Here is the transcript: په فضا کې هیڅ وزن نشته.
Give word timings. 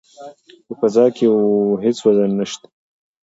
په 0.65 0.73
فضا 0.79 1.05
کې 1.15 1.25
هیڅ 1.83 1.97
وزن 2.07 2.31
نشته. 2.39 2.65